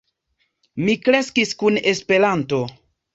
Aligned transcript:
Mi 0.87 0.95
kreskis 1.07 1.51
kun 1.59 1.77
Esperanto. 1.93 2.63